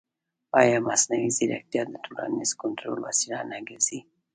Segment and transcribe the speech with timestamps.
[0.59, 3.99] ایا مصنوعي ځیرکتیا د ټولنیز کنټرول وسیله نه ګرځي؟